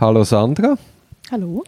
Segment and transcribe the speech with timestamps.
[0.00, 0.78] Hallo Sandra.
[1.30, 1.62] Hallo.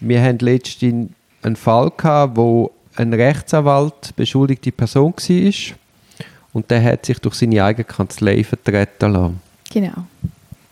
[0.00, 5.76] Wir hatten letztens einen Fall, gehabt, wo ein Rechtsanwalt beschuldigte Person war
[6.52, 9.40] und der hat sich durch seine eigene Kanzlei vertreten lassen.
[9.72, 10.04] Genau.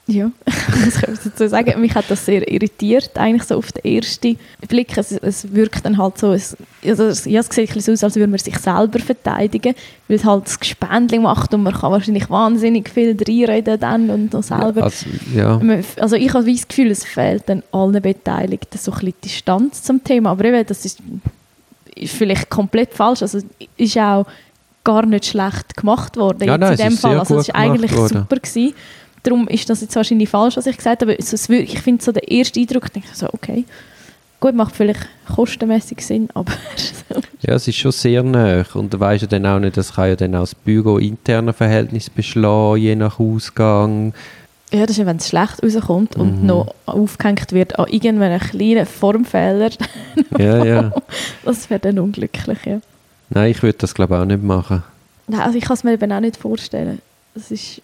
[0.07, 1.81] Ja, was kann ich dazu sagen?
[1.81, 4.39] Mich hat das sehr irritiert, eigentlich so auf den ersten
[4.69, 4.95] Blick.
[4.99, 6.55] Es, es wirkt dann halt so, es,
[6.87, 9.75] also ja, es sieht ein bisschen so aus, als würde man sich selber verteidigen,
[10.09, 14.35] weil es halt das Gespendling macht und man kann wahrscheinlich wahnsinnig viel reinreden dann und
[14.35, 14.81] noch selber.
[14.81, 15.81] Ja, also, ja.
[15.99, 20.05] also ich habe das Gefühl, es fehlt dann allen Beteiligten so ein bisschen Distanz zum
[20.05, 20.99] Thema, aber eben, das ist,
[21.97, 23.39] ist vielleicht komplett falsch, also
[23.79, 24.27] ist auch
[24.85, 28.19] gar nicht schlecht gemacht worden ja, nein, in dem Fall, also es war eigentlich worden.
[28.19, 28.75] super gewesen
[29.25, 32.31] darum ist das jetzt wahrscheinlich falsch, was ich gesagt habe, aber ich finde so der
[32.31, 33.65] erste Eindruck, denke ich so, okay,
[34.39, 36.53] gut, macht vielleicht kostenmäßig Sinn, aber...
[37.41, 40.09] ja, es ist schon sehr nah und da weisst du dann auch nicht, das kann
[40.09, 44.13] ja dann auch das Büro interne Verhältnis beschlagen, je nach Ausgang.
[44.71, 46.47] Ja, das ist ja, wenn es schlecht rauskommt und mhm.
[46.47, 49.71] noch aufgehängt wird an irgendeinen kleinen Formfehler.
[50.39, 50.93] ja, ja.
[51.45, 52.81] Das wäre dann unglücklich, ja.
[53.31, 54.83] Nein, ich würde das glaube ich auch nicht machen.
[55.27, 57.01] Nein, also ich kann es mir eben auch nicht vorstellen.
[57.35, 57.81] Das ist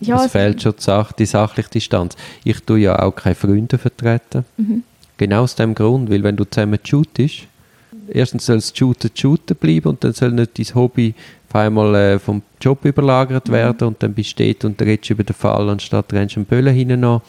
[0.00, 2.16] ja, es fehlt schon die, Sach die sachliche Distanz.
[2.44, 4.44] Ich tue ja auch keine Freunde vertreten.
[4.56, 4.82] Mhm.
[5.16, 7.48] Genau aus dem Grund, weil wenn du zusammen shootest,
[8.08, 11.14] erstens soll es shooten, shooten bleiben und dann soll nicht dein Hobby
[11.48, 13.52] auf einmal äh, vom Job überlagert mhm.
[13.52, 16.74] werden und dann bist du dort und redest über den Fall, anstatt rennst du Böllen
[16.74, 17.20] hinein.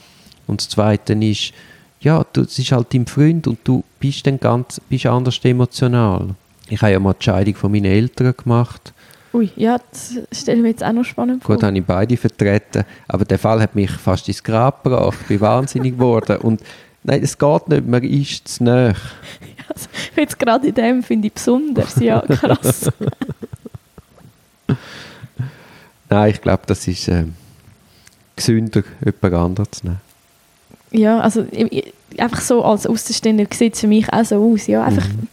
[0.46, 1.54] Und das Zweite ist,
[2.02, 6.36] ja, du, es ist halt dein Freund und du bist dann ganz, bist anders emotional.
[6.70, 8.94] Ich habe ja mal die Scheidung von meinen Eltern gemacht
[9.34, 11.56] Ui, ja, das stelle ich mir jetzt auch noch spannend vor.
[11.56, 15.18] Gut, habe ich beide vertreten, aber der Fall hat mich fast ins Grab gebracht.
[15.22, 16.62] Ich bin wahnsinnig geworden und
[17.04, 18.94] nein, es geht nicht, man ist zu nah.
[19.72, 22.90] Also, jetzt gerade in dem finde ich besonders, ja, krass.
[26.10, 27.26] nein, ich glaube, das ist äh,
[28.36, 30.02] gesünder, jemand anderes zu nehmen.
[30.90, 31.46] Ja, also
[32.18, 35.08] einfach so als Außenstehender sieht es für mich auch so aus, ja, einfach...
[35.08, 35.28] Mhm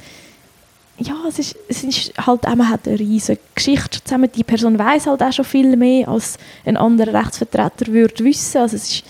[0.99, 4.31] ja, es ist, es ist halt auch, man hat eine riesige Geschichte zusammen.
[4.35, 8.59] Die Person weiß halt auch schon viel mehr, als ein anderer Rechtsvertreter würde wissen.
[8.59, 9.05] Also es ist,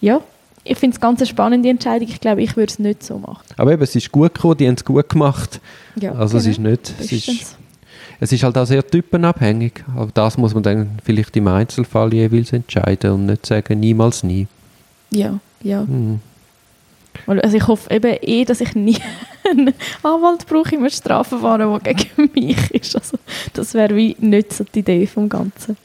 [0.00, 0.20] ja,
[0.62, 2.08] ich finde es ganz eine spannende Entscheidung.
[2.08, 3.44] Ich glaube, ich würde es nicht so machen.
[3.56, 5.60] Aber eben, es ist gut gekommen, die haben es gut gemacht.
[5.98, 6.40] Ja, also genau.
[6.40, 7.56] es ist nicht, es ist,
[8.20, 9.84] es ist halt auch sehr typenabhängig.
[9.96, 14.48] Aber das muss man dann vielleicht im Einzelfall jeweils entscheiden und nicht sagen, niemals nie.
[15.10, 15.80] Ja, ja.
[15.80, 16.20] Hm.
[17.26, 18.98] Also ich hoffe eben eh, dass ich nie
[19.50, 22.96] einen Anwalt brauche im Strafverfahren, der gegen mich ist.
[22.96, 23.18] Also
[23.52, 25.76] das wäre wie nicht so die Idee vom Ganzen.